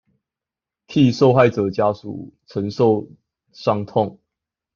[0.87, 3.07] 替受害者家屬承受
[3.53, 4.17] 傷痛